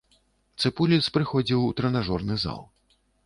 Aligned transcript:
Цыпуліс 0.63 1.09
прыходзіў 1.17 1.61
у 1.67 1.69
трэнажорны 1.81 2.39
зал. 2.47 2.61